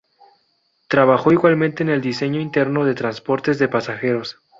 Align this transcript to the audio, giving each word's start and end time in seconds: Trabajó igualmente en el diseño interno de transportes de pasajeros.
Trabajó 0.87 1.31
igualmente 1.31 1.83
en 1.83 1.89
el 1.89 2.01
diseño 2.01 2.39
interno 2.39 2.85
de 2.85 2.95
transportes 2.95 3.59
de 3.59 3.67
pasajeros. 3.67 4.39